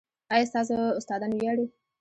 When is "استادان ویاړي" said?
0.99-1.65